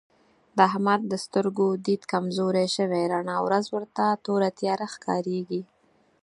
[0.57, 5.61] د احمد د سترګو دید کمزوری شوی رڼا ورځ ورته توره تیاره ښکارېږي.